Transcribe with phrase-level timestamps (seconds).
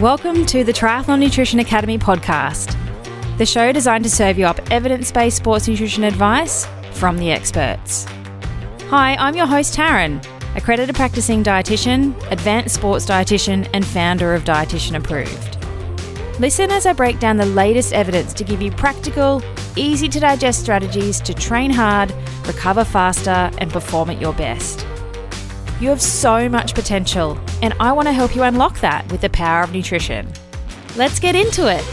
[0.00, 2.76] Welcome to the Triathlon Nutrition Academy podcast,
[3.36, 8.04] the show designed to serve you up evidence based sports nutrition advice from the experts.
[8.90, 10.24] Hi, I'm your host, Taryn,
[10.54, 15.58] accredited practicing dietitian, advanced sports dietitian, and founder of Dietitian Approved.
[16.38, 19.42] Listen as I break down the latest evidence to give you practical,
[19.74, 22.14] easy to digest strategies to train hard,
[22.46, 24.86] recover faster, and perform at your best.
[25.80, 29.30] You have so much potential, and I want to help you unlock that with the
[29.30, 30.30] power of nutrition.
[30.96, 31.84] Let's get into it.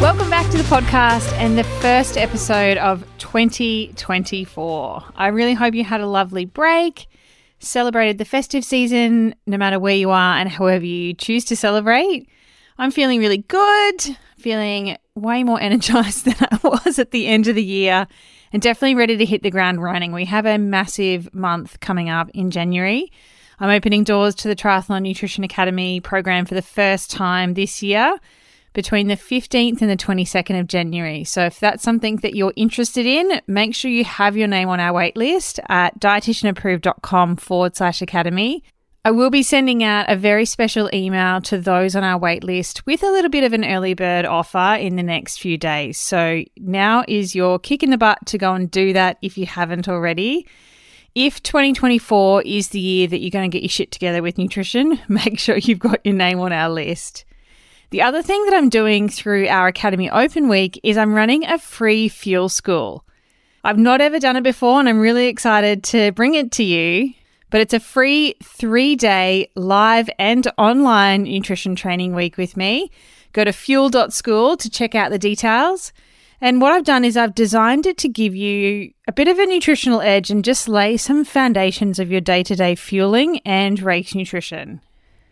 [0.00, 5.04] Welcome back to the podcast and the first episode of 2024.
[5.16, 7.06] I really hope you had a lovely break,
[7.58, 12.28] celebrated the festive season, no matter where you are and however you choose to celebrate.
[12.76, 17.54] I'm feeling really good, feeling way more energized than I was at the end of
[17.54, 18.08] the year
[18.54, 20.12] and definitely ready to hit the ground running.
[20.12, 23.10] We have a massive month coming up in January.
[23.58, 28.16] I'm opening doors to the Triathlon Nutrition Academy program for the first time this year
[28.72, 31.24] between the 15th and the 22nd of January.
[31.24, 34.78] So if that's something that you're interested in, make sure you have your name on
[34.78, 38.62] our waitlist at dietitianapproved.com forward slash academy.
[39.06, 43.02] I will be sending out a very special email to those on our waitlist with
[43.02, 45.98] a little bit of an early bird offer in the next few days.
[45.98, 49.44] So now is your kick in the butt to go and do that if you
[49.44, 50.46] haven't already.
[51.14, 54.98] If 2024 is the year that you're going to get your shit together with nutrition,
[55.08, 57.26] make sure you've got your name on our list.
[57.90, 61.58] The other thing that I'm doing through our Academy Open Week is I'm running a
[61.58, 63.04] free fuel school.
[63.64, 67.12] I've not ever done it before and I'm really excited to bring it to you
[67.54, 72.90] but it's a free three day live and online nutrition training week with me.
[73.32, 75.92] Go to fuel.school to check out the details.
[76.40, 79.46] And what I've done is I've designed it to give you a bit of a
[79.46, 84.16] nutritional edge and just lay some foundations of your day to day fueling and race
[84.16, 84.80] nutrition.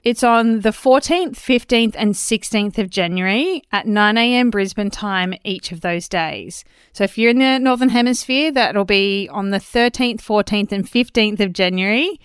[0.05, 4.51] It's on the 14th, 15th, and 16th of January at 9 a.m.
[4.51, 6.65] Brisbane time each of those days.
[6.93, 11.39] So if you're in the Northern Hemisphere, that'll be on the 13th, 14th, and 15th
[11.39, 12.21] of January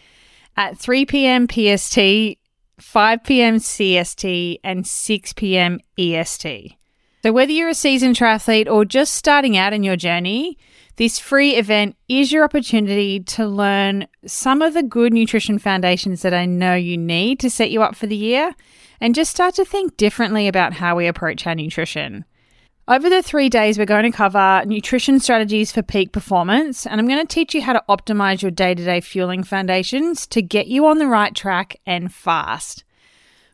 [0.56, 1.48] at 3 p.m.
[1.48, 2.40] PST,
[2.80, 3.58] 5 p.m.
[3.58, 5.80] CST, and 6 p.m.
[6.00, 6.76] EST.
[7.22, 10.58] So whether you're a seasoned triathlete or just starting out in your journey,
[10.98, 16.34] this free event is your opportunity to learn some of the good nutrition foundations that
[16.34, 18.54] I know you need to set you up for the year
[19.00, 22.26] and just start to think differently about how we approach our nutrition.
[22.88, 27.08] Over the three days, we're going to cover nutrition strategies for peak performance, and I'm
[27.08, 30.68] going to teach you how to optimize your day to day fueling foundations to get
[30.68, 32.86] you on the right track and fast.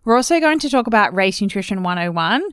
[0.05, 2.43] We're also going to talk about Race Nutrition 101,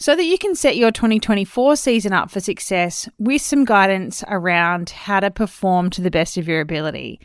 [0.00, 4.88] so that you can set your 2024 season up for success with some guidance around
[4.88, 7.20] how to perform to the best of your ability.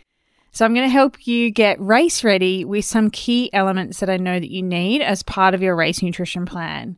[0.52, 4.18] So, I'm going to help you get race ready with some key elements that I
[4.18, 6.98] know that you need as part of your race nutrition plan.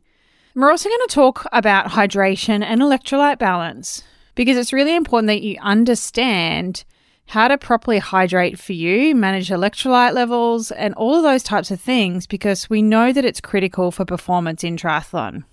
[0.54, 4.02] We're also going to talk about hydration and electrolyte balance
[4.34, 6.84] because it's really important that you understand
[7.26, 11.80] how to properly hydrate for you, manage electrolyte levels, and all of those types of
[11.80, 15.44] things because we know that it's critical for performance in triathlon.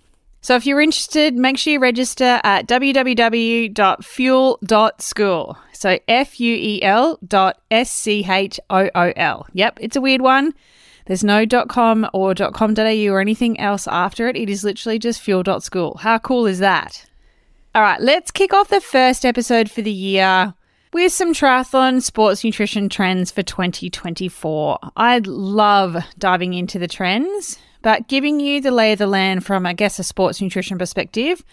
[0.46, 5.58] So if you're interested, make sure you register at www.fuel.school.
[5.74, 9.48] So F U E L dot S C H O O L.
[9.54, 10.54] Yep, it's a weird one.
[11.08, 14.38] There's no .com or .com.au or anything else after it.
[14.38, 15.98] It is literally just fuel.school.
[16.02, 17.08] How cool is that?
[17.74, 20.54] All right, let's kick off the first episode for the year
[20.94, 24.78] with some triathlon sports nutrition trends for 2024.
[24.96, 29.64] I love diving into the trends but giving you the lay of the land from,
[29.64, 31.44] I guess, a sports nutrition perspective,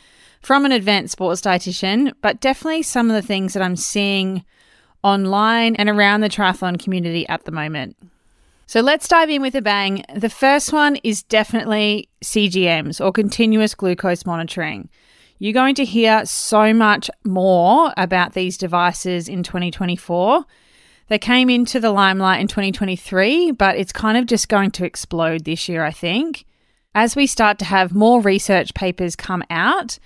[0.41, 4.43] from an advanced sports dietitian, but definitely some of the things that I'm seeing
[5.03, 7.98] online and around the triathlon community at the moment.
[8.65, 10.06] So let's dive in with a bang.
[10.15, 14.88] The first one is definitely CGMs or continuous glucose monitoring.
[15.38, 20.46] You're going to hear so much more about these devices in 2024
[21.08, 25.44] they came into the limelight in 2023, but it's kind of just going to explode
[25.44, 26.44] this year, I think.
[26.94, 29.99] As we start to have more research papers come out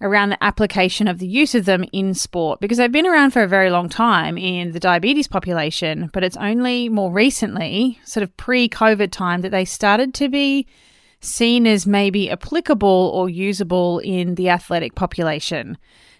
[0.00, 3.42] around the application of the use of them in sport, because they've been around for
[3.42, 8.36] a very long time in the diabetes population, but it's only more recently, sort of
[8.36, 10.66] pre COVID time, that they started to be
[11.20, 15.76] seen as maybe applicable or usable in the athletic population.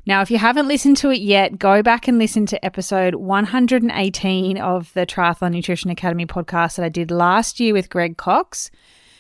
[0.09, 4.57] Now, if you haven't listened to it yet, go back and listen to episode 118
[4.57, 8.71] of the Triathlon Nutrition Academy podcast that I did last year with Greg Cox.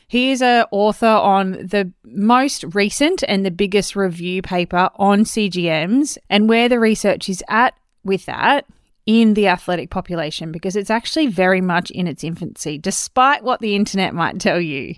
[0.07, 6.17] He is an author on the most recent and the biggest review paper on CGMs
[6.31, 8.65] and where the research is at with that
[9.05, 13.77] in the athletic population because it's actually very much in its infancy, despite what the
[13.77, 14.95] internet might tell you.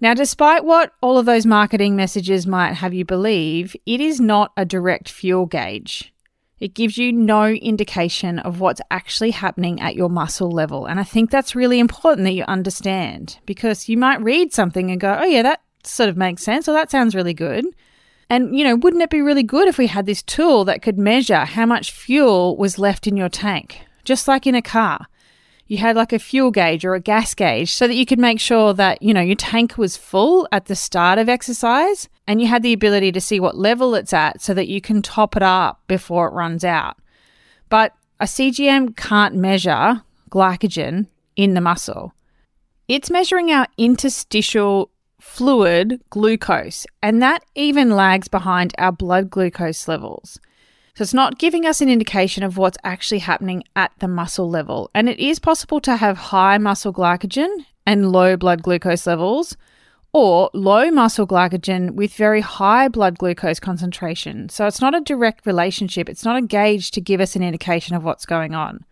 [0.00, 4.52] Now, despite what all of those marketing messages might have you believe, it is not
[4.56, 6.14] a direct fuel gauge.
[6.58, 10.86] It gives you no indication of what's actually happening at your muscle level.
[10.86, 15.00] And I think that's really important that you understand because you might read something and
[15.00, 17.66] go, oh, yeah, that sort of makes sense, or that sounds really good.
[18.28, 20.98] And, you know, wouldn't it be really good if we had this tool that could
[20.98, 25.06] measure how much fuel was left in your tank, just like in a car?
[25.70, 28.40] You had like a fuel gauge or a gas gauge so that you could make
[28.40, 32.48] sure that, you know, your tank was full at the start of exercise and you
[32.48, 35.44] had the ability to see what level it's at so that you can top it
[35.44, 36.96] up before it runs out.
[37.68, 41.06] But a CGM can't measure glycogen
[41.36, 42.14] in the muscle.
[42.88, 44.90] It's measuring our interstitial
[45.20, 50.40] fluid glucose, and that even lags behind our blood glucose levels.
[51.00, 54.90] So it's not giving us an indication of what's actually happening at the muscle level.
[54.94, 59.56] And it is possible to have high muscle glycogen and low blood glucose levels,
[60.12, 64.50] or low muscle glycogen with very high blood glucose concentration.
[64.50, 67.96] So it's not a direct relationship, it's not a gauge to give us an indication
[67.96, 68.84] of what's going on.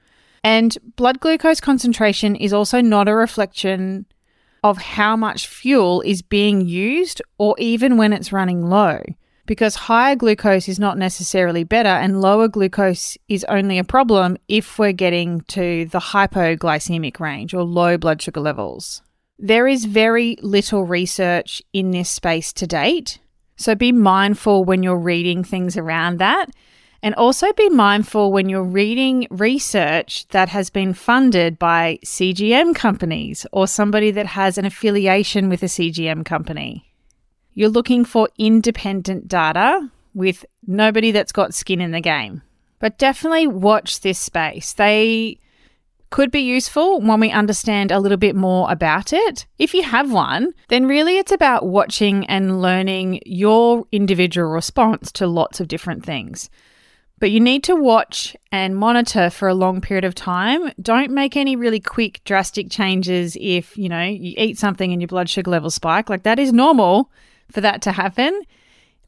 [0.43, 4.06] And blood glucose concentration is also not a reflection
[4.64, 9.02] of how much fuel is being used or even when it's running low
[9.48, 14.78] because higher glucose is not necessarily better and lower glucose is only a problem if
[14.78, 19.02] we're getting to the hypoglycemic range or low blood sugar levels.
[19.38, 23.20] There is very little research in this space to date,
[23.56, 26.50] so be mindful when you're reading things around that.
[27.00, 33.46] And also be mindful when you're reading research that has been funded by CGM companies
[33.52, 36.88] or somebody that has an affiliation with a CGM company.
[37.58, 42.43] You're looking for independent data with nobody that's got skin in the game.
[42.78, 44.75] But definitely watch this space.
[44.75, 45.40] They
[46.10, 49.44] could be useful when we understand a little bit more about it.
[49.58, 55.26] If you have one, then really it's about watching and learning your individual response to
[55.26, 56.49] lots of different things.
[57.19, 60.70] But you need to watch and monitor for a long period of time.
[60.81, 65.08] Don't make any really quick, drastic changes if, you know, you eat something and your
[65.08, 66.08] blood sugar levels spike.
[66.08, 67.11] Like that is normal
[67.50, 68.42] for that to happen.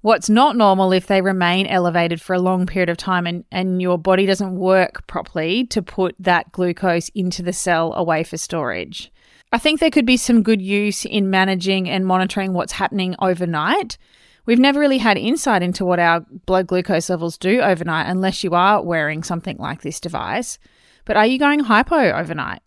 [0.03, 3.83] What's not normal if they remain elevated for a long period of time and, and
[3.83, 9.13] your body doesn't work properly to put that glucose into the cell away for storage.
[9.53, 13.99] I think there could be some good use in managing and monitoring what's happening overnight.
[14.47, 18.55] We've never really had insight into what our blood glucose levels do overnight unless you
[18.55, 20.59] are wearing something like this device.
[21.05, 22.63] But are you going hypo overnight?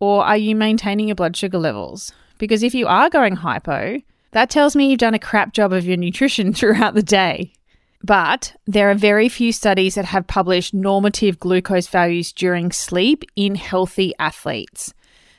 [0.00, 2.12] Or are you maintaining your blood sugar levels?
[2.38, 4.00] Because if you are going hypo,
[4.32, 7.52] that tells me you've done a crap job of your nutrition throughout the day.
[8.02, 13.56] But there are very few studies that have published normative glucose values during sleep in
[13.56, 14.94] healthy athletes.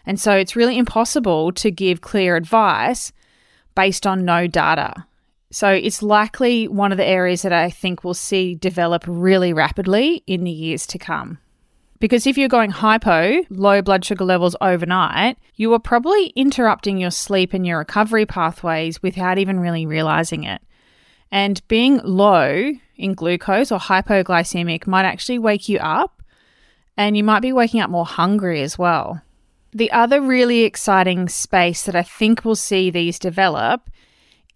[0.05, 3.11] And so it's really impossible to give clear advice
[3.75, 5.05] based on no data.
[5.51, 10.23] So it's likely one of the areas that I think we'll see develop really rapidly
[10.27, 11.39] in the years to come.
[11.99, 17.11] Because if you're going hypo, low blood sugar levels overnight, you are probably interrupting your
[17.11, 20.61] sleep and your recovery pathways without even really realizing it.
[21.29, 26.23] And being low in glucose or hypoglycemic might actually wake you up,
[26.95, 29.21] and you might be waking up more hungry as well.
[29.71, 33.89] The other really exciting space that I think we'll see these develop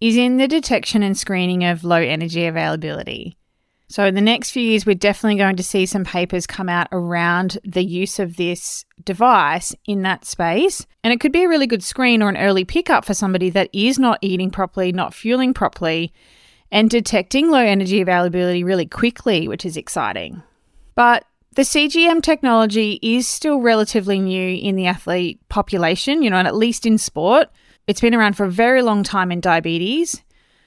[0.00, 3.36] is in the detection and screening of low energy availability.
[3.94, 6.88] So, in the next few years, we're definitely going to see some papers come out
[6.90, 10.84] around the use of this device in that space.
[11.04, 13.70] And it could be a really good screen or an early pickup for somebody that
[13.72, 16.12] is not eating properly, not fueling properly,
[16.72, 20.42] and detecting low energy availability really quickly, which is exciting.
[20.96, 21.24] But
[21.54, 26.56] the CGM technology is still relatively new in the athlete population, you know, and at
[26.56, 27.48] least in sport.
[27.86, 30.20] It's been around for a very long time in diabetes.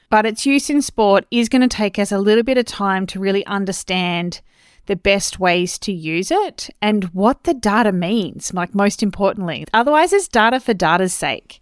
[0.10, 3.06] But its use in sport is going to take us a little bit of time
[3.08, 4.42] to really understand
[4.86, 9.66] the best ways to use it and what the data means, like most importantly.
[9.74, 11.62] Otherwise, it's data for data's sake.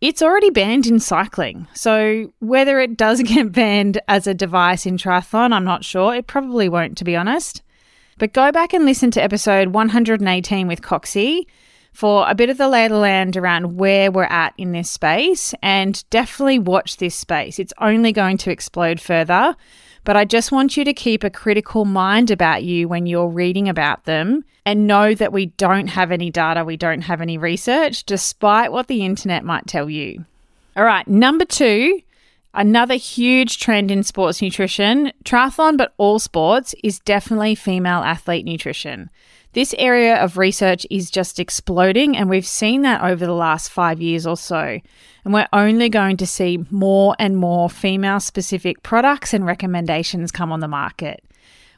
[0.00, 1.66] It's already banned in cycling.
[1.74, 6.14] So, whether it does get banned as a device in triathlon, I'm not sure.
[6.14, 7.62] It probably won't, to be honest.
[8.18, 11.46] But go back and listen to episode 118 with Coxie
[11.94, 14.90] for a bit of the lay of the land around where we're at in this
[14.90, 17.58] space and definitely watch this space.
[17.58, 19.56] It's only going to explode further.
[20.02, 23.70] But I just want you to keep a critical mind about you when you're reading
[23.70, 28.04] about them and know that we don't have any data, we don't have any research,
[28.04, 30.26] despite what the internet might tell you.
[30.76, 32.00] All right, number two
[32.56, 39.10] Another huge trend in sports nutrition, triathlon, but all sports, is definitely female athlete nutrition.
[39.54, 44.02] This area of research is just exploding, and we've seen that over the last five
[44.02, 44.80] years or so.
[45.24, 50.50] And we're only going to see more and more female specific products and recommendations come
[50.50, 51.24] on the market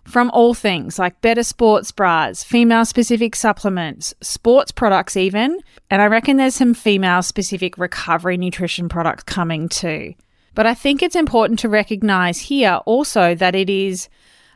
[0.06, 5.60] from all things like better sports bras, female specific supplements, sports products, even.
[5.90, 10.14] And I reckon there's some female specific recovery nutrition products coming too.
[10.54, 14.08] But I think it's important to recognize here also that it is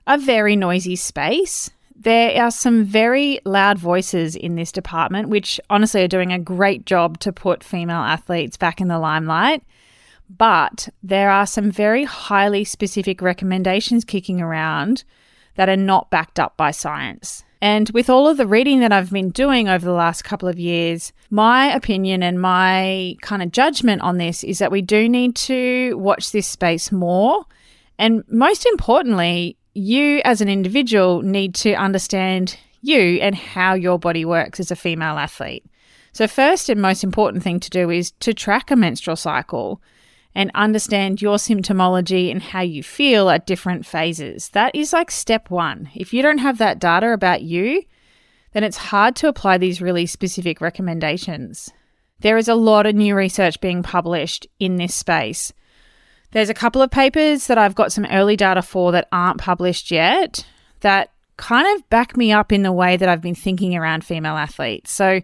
[0.06, 1.70] a very noisy space.
[2.02, 6.86] There are some very loud voices in this department, which honestly are doing a great
[6.86, 9.62] job to put female athletes back in the limelight.
[10.30, 15.04] But there are some very highly specific recommendations kicking around
[15.56, 17.44] that are not backed up by science.
[17.60, 20.58] And with all of the reading that I've been doing over the last couple of
[20.58, 25.36] years, my opinion and my kind of judgment on this is that we do need
[25.36, 27.44] to watch this space more.
[27.98, 34.24] And most importantly, you as an individual need to understand you and how your body
[34.24, 35.64] works as a female athlete.
[36.12, 39.80] So, first and most important thing to do is to track a menstrual cycle
[40.34, 44.48] and understand your symptomology and how you feel at different phases.
[44.50, 45.90] That is like step one.
[45.94, 47.82] If you don't have that data about you,
[48.52, 51.70] then it's hard to apply these really specific recommendations.
[52.20, 55.52] There is a lot of new research being published in this space.
[56.32, 59.90] There's a couple of papers that I've got some early data for that aren't published
[59.90, 60.44] yet
[60.80, 64.36] that kind of back me up in the way that I've been thinking around female
[64.36, 64.90] athletes.
[64.92, 65.22] So,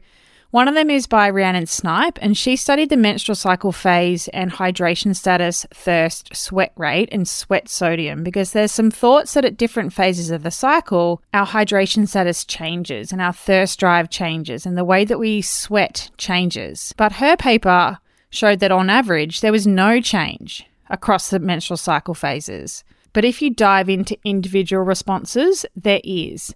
[0.53, 4.51] one of them is by Rhiannon Snipe, and she studied the menstrual cycle phase and
[4.51, 9.93] hydration status, thirst, sweat rate, and sweat sodium because there's some thoughts that at different
[9.93, 14.85] phases of the cycle, our hydration status changes and our thirst drive changes and the
[14.85, 16.95] way that we sweat changes.
[16.97, 17.99] But her paper
[18.31, 22.85] showed that on average, there was no change across the menstrual cycle phases.
[23.13, 26.55] But if you dive into individual responses, there is.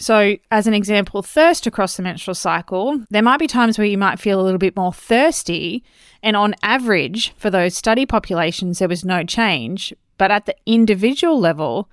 [0.00, 3.98] So, as an example, thirst across the menstrual cycle, there might be times where you
[3.98, 5.82] might feel a little bit more thirsty.
[6.22, 9.92] And on average, for those study populations, there was no change.
[10.16, 11.90] But at the individual level,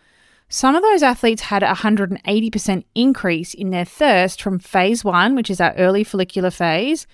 [0.49, 5.49] some of those athletes had a 180% increase in their thirst from phase one, which
[5.49, 7.07] is our early follicular phase,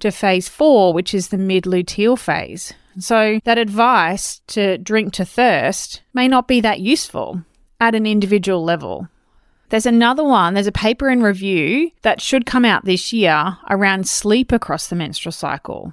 [0.00, 2.72] to phase four, which is the mid luteal phase.
[2.98, 7.42] So, that advice to drink to thirst may not be that useful
[7.80, 9.08] at an individual level.
[9.70, 14.08] There's another one, there's a paper in review that should come out this year around
[14.08, 15.92] sleep across the menstrual cycle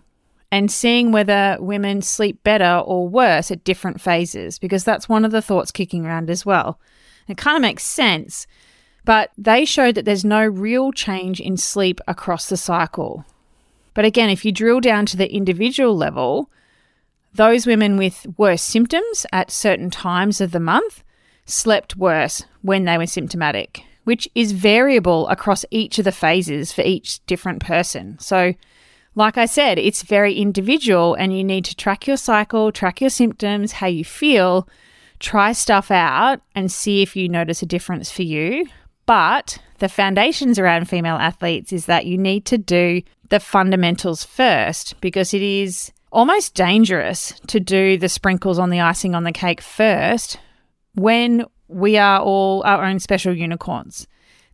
[0.51, 5.31] and seeing whether women sleep better or worse at different phases, because that's one of
[5.31, 6.79] the thoughts kicking around as well.
[7.27, 8.47] It kind of makes sense,
[9.03, 13.25] but they showed that there's no real change in sleep across the cycle.
[13.93, 16.49] But again, if you drill down to the individual level,
[17.35, 21.03] those women with worse symptoms at certain times of the month
[21.45, 26.81] slept worse when they were symptomatic, which is variable across each of the phases for
[26.81, 28.17] each different person.
[28.19, 28.53] So,
[29.15, 33.09] like I said, it's very individual, and you need to track your cycle, track your
[33.09, 34.67] symptoms, how you feel,
[35.19, 38.65] try stuff out, and see if you notice a difference for you.
[39.05, 44.99] But the foundations around female athletes is that you need to do the fundamentals first
[44.99, 49.61] because it is almost dangerous to do the sprinkles on the icing on the cake
[49.61, 50.39] first
[50.93, 54.07] when we are all our own special unicorns.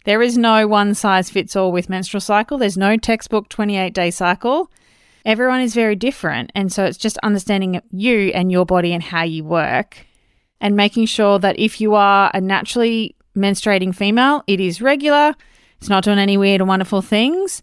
[0.06, 2.58] There is no one size fits all with menstrual cycle.
[2.58, 4.72] There's no textbook 28 day cycle.
[5.26, 6.52] Everyone is very different.
[6.56, 9.98] And so it's just understanding you and your body and how you work
[10.60, 15.36] and making sure that if you are a naturally menstruating female, it is regular,
[15.78, 17.62] it's not doing any weird or wonderful things,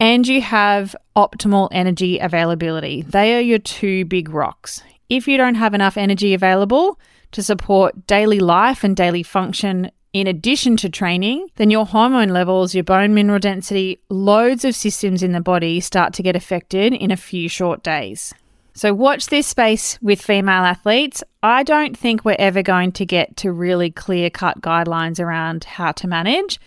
[0.00, 3.02] and you have optimal energy availability.
[3.02, 4.82] They are your two big rocks.
[5.08, 6.98] If you don't have enough energy available,
[7.32, 12.74] to support daily life and daily function in addition to training, then your hormone levels,
[12.74, 17.12] your bone mineral density, loads of systems in the body start to get affected in
[17.12, 18.34] a few short days.
[18.72, 21.22] So, watch this space with female athletes.
[21.42, 25.92] I don't think we're ever going to get to really clear cut guidelines around how
[25.92, 26.58] to manage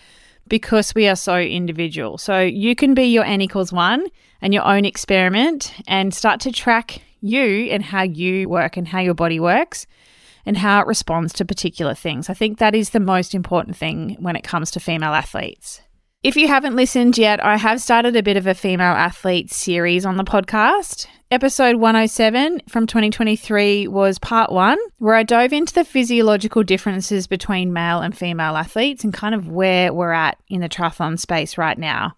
[0.47, 2.17] because we are so individual.
[2.17, 4.07] So, you can be your N equals one
[4.41, 9.00] and your own experiment and start to track you and how you work and how
[9.00, 9.88] your body works
[10.45, 12.29] and how it responds to particular things.
[12.29, 15.81] I think that is the most important thing when it comes to female athletes.
[16.24, 20.06] If you haven't listened yet, I have started a bit of a female athlete series
[20.06, 21.06] on the podcast.
[21.30, 27.74] Episode 107 from 2023 was part one, where I dove into the physiological differences between
[27.74, 31.77] male and female athletes and kind of where we're at in the triathlon space right
[31.77, 32.15] now.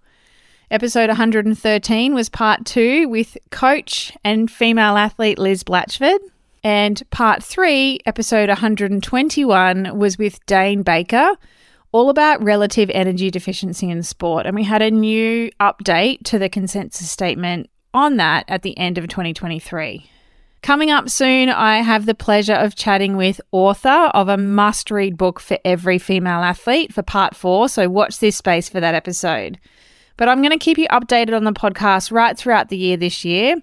[0.70, 6.20] Episode 113 was part two with coach and female athlete Liz Blatchford.
[6.64, 11.38] And part three, episode 121, was with Dane Baker,
[11.96, 14.46] all about relative energy deficiency in sport.
[14.46, 18.98] And we had a new update to the consensus statement on that at the end
[18.98, 20.06] of 2023.
[20.62, 25.18] Coming up soon, I have the pleasure of chatting with author of a must read
[25.18, 27.70] book for every female athlete for part four.
[27.70, 29.58] So watch this space for that episode.
[30.18, 33.24] But I'm going to keep you updated on the podcast right throughout the year this
[33.24, 33.56] year.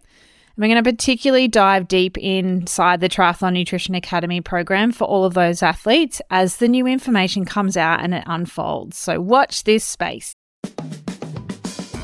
[0.56, 5.32] We're going to particularly dive deep inside the Triathlon Nutrition Academy program for all of
[5.32, 8.98] those athletes as the new information comes out and it unfolds.
[8.98, 10.34] So watch this space.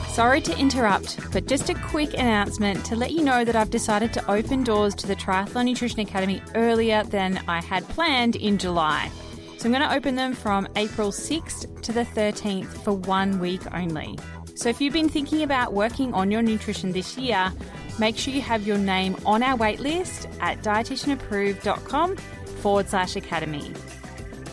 [0.09, 4.13] Sorry to interrupt, but just a quick announcement to let you know that I've decided
[4.15, 9.11] to open doors to the Triathlon Nutrition Academy earlier than I had planned in July.
[9.59, 13.61] So I'm going to open them from April 6th to the 13th for one week
[13.75, 14.19] only.
[14.59, 17.53] So if you've been thinking about working on your nutrition this year,
[18.01, 23.73] make sure you have your name on our waitlist at dietitianapproved.com forward slash academy.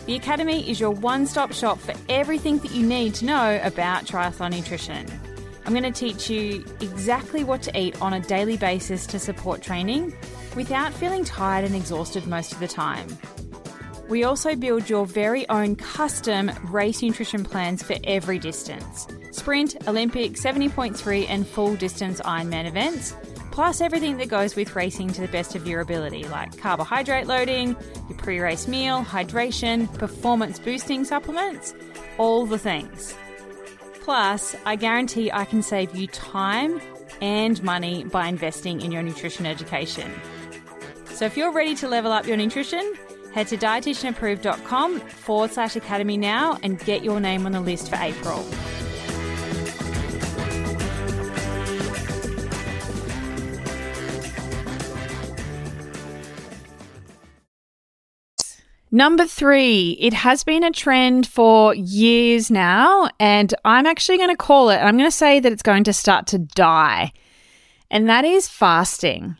[0.06, 4.04] The Academy is your one stop shop for everything that you need to know about
[4.04, 5.08] triathlon nutrition.
[5.64, 9.60] I'm going to teach you exactly what to eat on a daily basis to support
[9.60, 10.16] training
[10.54, 13.08] without feeling tired and exhausted most of the time.
[14.08, 20.32] We also build your very own custom race nutrition plans for every distance sprint, Olympic,
[20.32, 23.14] 70.3, and full distance Ironman events,
[23.50, 27.76] plus everything that goes with racing to the best of your ability, like carbohydrate loading,
[28.08, 31.74] your pre race meal, hydration, performance boosting supplements,
[32.18, 33.14] all the things.
[34.00, 36.80] Plus, I guarantee I can save you time
[37.20, 40.10] and money by investing in your nutrition education.
[41.10, 42.94] So if you're ready to level up your nutrition,
[43.32, 47.96] head to dietitianapproved.com forward slash academy now and get your name on the list for
[47.96, 48.44] April.
[58.96, 64.36] Number three, it has been a trend for years now, and I'm actually going to
[64.38, 67.12] call it, I'm going to say that it's going to start to die,
[67.90, 69.36] and that is fasting.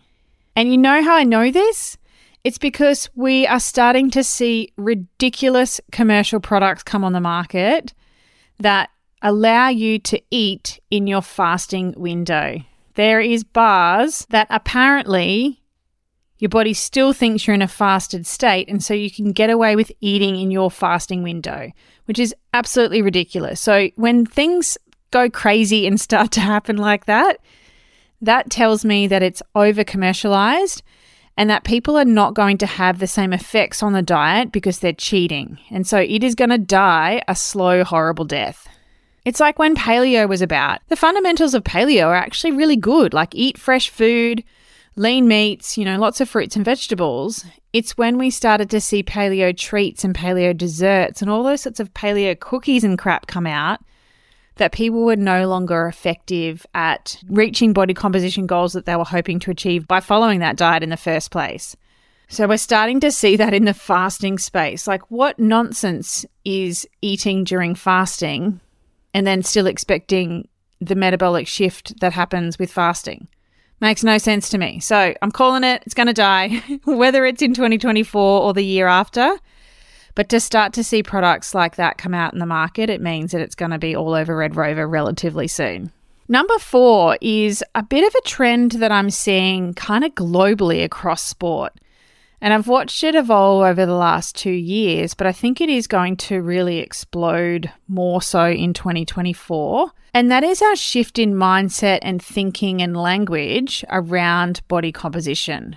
[0.54, 1.96] And you know how I know this?
[2.44, 7.94] It's because we are starting to see ridiculous commercial products come on the market
[8.58, 8.90] that
[9.22, 12.58] allow you to eat in your fasting window.
[12.94, 15.62] There is bars that apparently
[16.38, 19.76] your body still thinks you're in a fasted state, and so you can get away
[19.76, 21.70] with eating in your fasting window,
[22.04, 23.60] which is absolutely ridiculous.
[23.60, 24.76] So, when things
[25.10, 27.38] go crazy and start to happen like that,
[28.20, 30.82] that tells me that it's over commercialized
[31.36, 34.78] and that people are not going to have the same effects on the diet because
[34.78, 35.58] they're cheating.
[35.70, 38.66] And so it is going to die a slow, horrible death.
[39.26, 40.80] It's like when paleo was about.
[40.88, 44.44] The fundamentals of paleo are actually really good, like eat fresh food,
[44.96, 47.44] lean meats, you know, lots of fruits and vegetables.
[47.72, 51.80] It's when we started to see paleo treats and paleo desserts and all those sorts
[51.80, 53.80] of paleo cookies and crap come out
[54.56, 59.38] that people were no longer effective at reaching body composition goals that they were hoping
[59.38, 61.76] to achieve by following that diet in the first place.
[62.28, 64.86] So we're starting to see that in the fasting space.
[64.86, 68.60] Like, what nonsense is eating during fasting
[69.14, 70.48] and then still expecting
[70.80, 73.28] the metabolic shift that happens with fasting?
[73.80, 74.80] Makes no sense to me.
[74.80, 78.86] So I'm calling it, it's going to die, whether it's in 2024 or the year
[78.86, 79.38] after.
[80.14, 83.32] But to start to see products like that come out in the market, it means
[83.32, 85.92] that it's going to be all over Red Rover relatively soon.
[86.26, 91.22] Number four is a bit of a trend that I'm seeing kind of globally across
[91.22, 91.74] sport.
[92.46, 95.88] And I've watched it evolve over the last two years, but I think it is
[95.88, 99.90] going to really explode more so in 2024.
[100.14, 105.74] And that is our shift in mindset and thinking and language around body composition.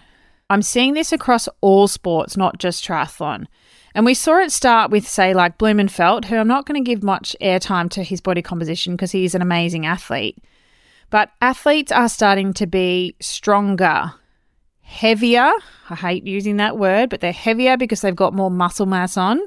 [0.52, 3.48] I'm seeing this across all sports, not just triathlon.
[3.96, 7.02] And we saw it start with, say, like Blummenfelt, who I'm not going to give
[7.02, 10.38] much airtime to his body composition because he's an amazing athlete.
[11.10, 14.14] But athletes are starting to be stronger,
[14.90, 15.52] heavier.
[15.90, 19.40] I hate using that word, but they're heavier because they've got more muscle mass on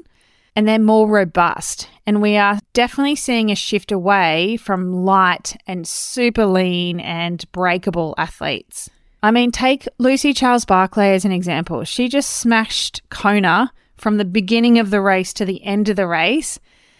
[0.55, 1.89] and they're more robust.
[2.07, 8.15] And we are definitely seeing a shift away from light and super lean and breakable
[8.17, 8.89] athletes.
[9.21, 11.83] I mean, take Lucy Charles Barclay as an example.
[11.83, 16.07] She just smashed Kona from the beginning of the race to the end of the
[16.07, 16.59] race,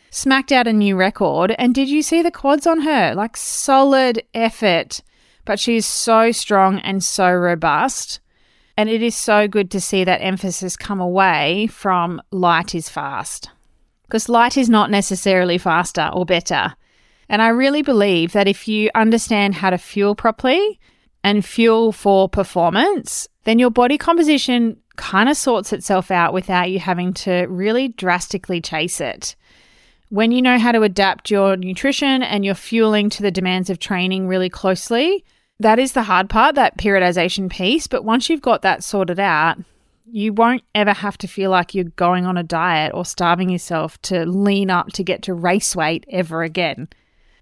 [0.09, 1.55] smacked out a new record.
[1.57, 3.13] And did you see the quads on her?
[3.15, 5.01] Like solid effort,
[5.45, 8.19] but she's so strong and so robust.
[8.75, 13.49] And it is so good to see that emphasis come away from light is fast.
[14.03, 16.73] Because light is not necessarily faster or better.
[17.29, 20.79] And I really believe that if you understand how to fuel properly,
[21.23, 26.79] and fuel for performance, then your body composition kind of sorts itself out without you
[26.79, 29.35] having to really drastically chase it.
[30.09, 33.79] When you know how to adapt your nutrition and your fueling to the demands of
[33.79, 35.23] training really closely,
[35.63, 37.87] that is the hard part, that periodization piece.
[37.87, 39.57] But once you've got that sorted out,
[40.05, 43.99] you won't ever have to feel like you're going on a diet or starving yourself
[44.03, 46.87] to lean up to get to race weight ever again.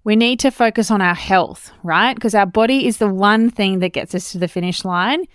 [0.04, 2.14] We need to focus on our health, right?
[2.14, 5.26] Because our body is the one thing that gets us to the finish line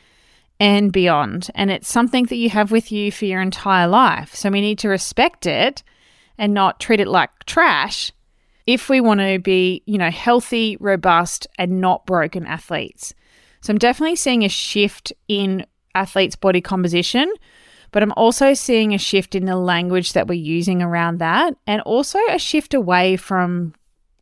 [0.59, 1.49] and beyond.
[1.55, 4.33] And it's something that you have with you for your entire life.
[4.33, 5.83] So we need to respect it
[6.37, 8.11] and not treat it like trash
[8.67, 13.13] if we want to be, you know, healthy, robust, and not broken athletes.
[13.61, 17.33] So I'm definitely seeing a shift in athletes' body composition,
[17.91, 21.81] but I'm also seeing a shift in the language that we're using around that, and
[21.81, 23.73] also a shift away from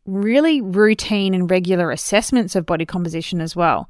[0.06, 3.90] really routine and regular assessments of body composition as well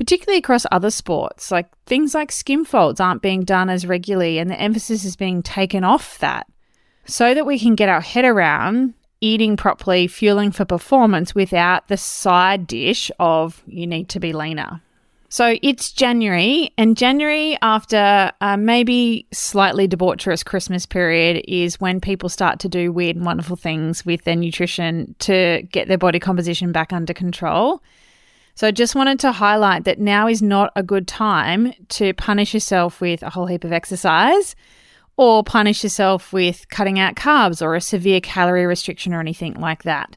[0.00, 1.50] particularly across other sports.
[1.50, 5.42] Like things like skin folds aren't being done as regularly, and the emphasis is being
[5.42, 6.46] taken off that
[7.04, 11.96] so that we can get our head around eating properly, fueling for performance without the
[11.96, 14.80] side dish of you need to be leaner.
[15.32, 22.28] So it's January, and January, after uh, maybe slightly debaucherous Christmas period, is when people
[22.28, 26.72] start to do weird and wonderful things with their nutrition to get their body composition
[26.72, 27.80] back under control.
[28.56, 32.52] So I just wanted to highlight that now is not a good time to punish
[32.52, 34.56] yourself with a whole heap of exercise
[35.20, 39.82] or punish yourself with cutting out carbs or a severe calorie restriction or anything like
[39.82, 40.16] that.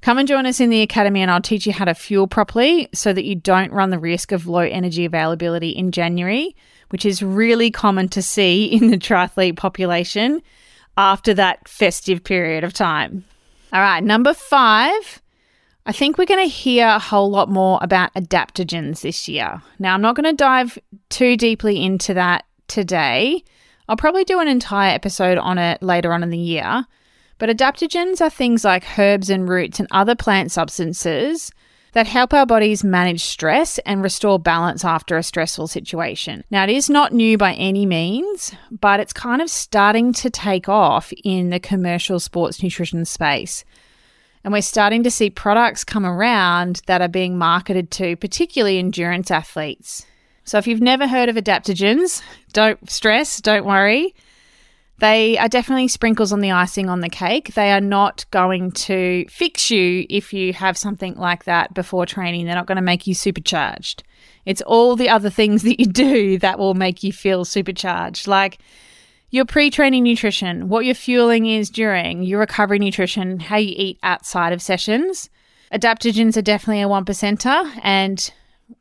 [0.00, 2.88] Come and join us in the academy and I'll teach you how to fuel properly
[2.92, 6.56] so that you don't run the risk of low energy availability in January,
[6.88, 10.42] which is really common to see in the triathlete population
[10.96, 13.24] after that festive period of time.
[13.72, 15.22] All right, number five
[15.86, 19.62] I think we're going to hear a whole lot more about adaptogens this year.
[19.78, 20.76] Now, I'm not going to dive
[21.08, 23.44] too deeply into that today.
[23.90, 26.86] I'll probably do an entire episode on it later on in the year.
[27.38, 31.50] But adaptogens are things like herbs and roots and other plant substances
[31.90, 36.44] that help our bodies manage stress and restore balance after a stressful situation.
[36.52, 40.68] Now, it is not new by any means, but it's kind of starting to take
[40.68, 43.64] off in the commercial sports nutrition space.
[44.44, 49.32] And we're starting to see products come around that are being marketed to particularly endurance
[49.32, 50.06] athletes.
[50.50, 54.16] So if you've never heard of adaptogens, don't stress, don't worry.
[54.98, 57.54] They are definitely sprinkles on the icing on the cake.
[57.54, 62.46] They are not going to fix you if you have something like that before training.
[62.46, 64.02] They're not going to make you supercharged.
[64.44, 68.26] It's all the other things that you do that will make you feel supercharged.
[68.26, 68.58] Like
[69.30, 74.00] your pre training nutrition, what your fueling is during, your recovery nutrition, how you eat
[74.02, 75.30] outside of sessions.
[75.72, 78.32] Adaptogens are definitely a one percenter, and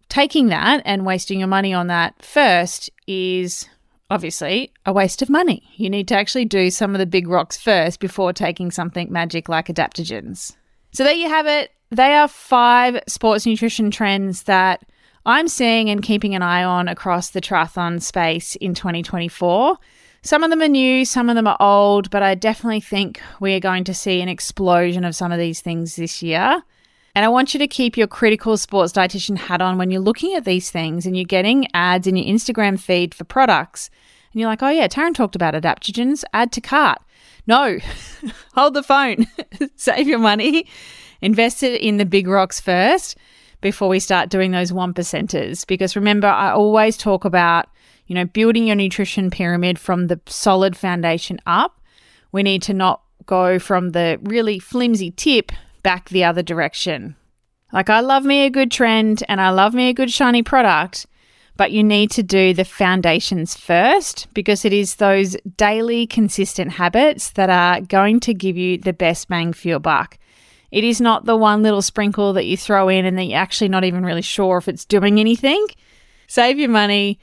[0.10, 3.69] taking that and wasting your money on that first is
[4.10, 5.63] obviously a waste of money.
[5.76, 9.48] You need to actually do some of the big rocks first before taking something magic
[9.48, 10.56] like adaptogens.
[10.91, 11.72] So there you have it.
[11.91, 14.84] They are five sports nutrition trends that
[15.26, 19.78] I'm seeing and keeping an eye on across the triathlon space in 2024.
[20.22, 23.54] Some of them are new, some of them are old, but I definitely think we
[23.54, 26.63] are going to see an explosion of some of these things this year.
[27.15, 30.36] And I want you to keep your critical sports dietitian hat on when you're looking
[30.36, 33.89] at these things and you're getting ads in your Instagram feed for products.
[34.32, 37.00] And you're like, oh, yeah, Taryn talked about adaptogens, add to cart.
[37.48, 37.80] No,
[38.54, 39.26] hold the phone,
[39.76, 40.67] save your money,
[41.22, 43.17] invest it in the big rocks first
[43.62, 45.65] before we start doing those one percenters.
[45.65, 47.67] Because remember, I always talk about
[48.10, 51.80] you know, building your nutrition pyramid from the solid foundation up.
[52.32, 55.52] We need to not go from the really flimsy tip
[55.83, 57.15] back the other direction.
[57.71, 61.05] Like, I love me a good trend and I love me a good shiny product,
[61.55, 67.31] but you need to do the foundations first because it is those daily consistent habits
[67.31, 70.17] that are going to give you the best bang for your buck.
[70.71, 73.69] It is not the one little sprinkle that you throw in and that you're actually
[73.69, 75.65] not even really sure if it's doing anything.
[76.27, 77.19] Save your money,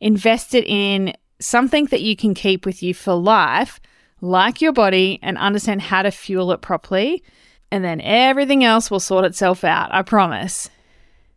[0.00, 3.80] invest it in something that you can keep with you for life,
[4.20, 7.22] like your body, and understand how to fuel it properly.
[7.70, 10.70] And then everything else will sort itself out, I promise.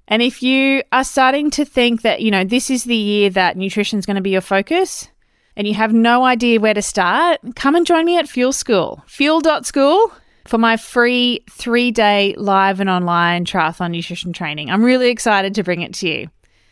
[0.08, 3.58] And if you are starting to think that, you know, this is the year that
[3.58, 5.10] nutrition is going to be your focus
[5.56, 9.04] and you have no idea where to start, come and join me at Fuel School,
[9.08, 10.12] fuel.school
[10.46, 14.70] for my free three day live and online triathlon nutrition training.
[14.70, 16.30] I'm really excited to bring it to you.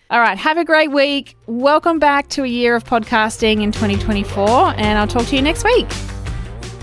[0.09, 1.35] All right, have a great week.
[1.47, 5.63] Welcome back to a year of podcasting in 2024, and I'll talk to you next
[5.63, 5.87] week.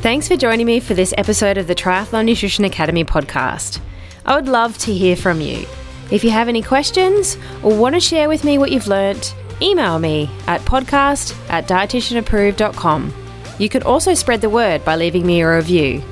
[0.02, 3.80] Thanks for joining me for this episode of the Triathlon Nutrition Academy podcast.
[4.26, 5.64] I would love to hear from you.
[6.10, 10.00] If you have any questions or want to share with me what you've learnt, email
[10.00, 13.14] me at podcast at dietitianapproved.com.
[13.60, 16.02] You could also spread the word by leaving me a review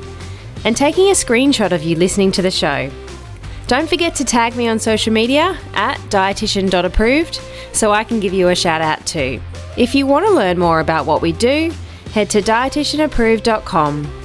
[0.64, 2.88] and taking a screenshot of you listening to the show.
[3.66, 7.40] Don't forget to tag me on social media at dietitian.approved
[7.72, 9.40] so I can give you a shout out too.
[9.76, 11.72] If you want to learn more about what we do,
[12.12, 14.16] head to dietitianapproved.com.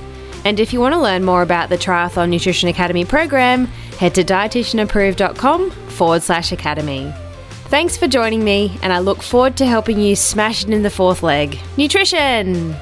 [0.46, 3.66] And if you want to learn more about the Triathlon Nutrition Academy program,
[3.98, 7.12] head to dietitianapproved.com forward slash academy.
[7.70, 10.92] Thanks for joining me, and I look forward to helping you smash it in the
[10.92, 12.76] fourth leg nutrition!